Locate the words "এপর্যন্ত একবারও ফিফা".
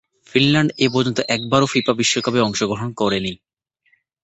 0.85-1.93